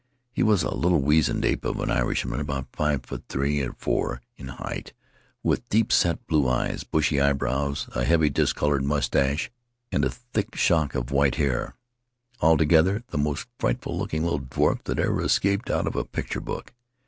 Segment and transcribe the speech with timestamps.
[0.31, 4.19] He was a little wizened ape of an Irishman, about five feet three or four
[4.35, 4.93] in height,
[5.43, 9.51] with deep set blue eyes, bushy eyebrows, a heavy, discolored mustache,
[9.91, 11.75] and a thick shock of white hair—
[12.41, 16.41] altogether the most fright ful looking little dwarf that ever escaped out of a picture
[16.41, 16.73] book.